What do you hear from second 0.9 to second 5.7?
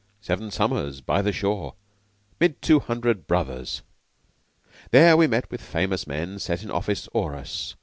by the shore!) 'Mid two hundred brothers. There we met with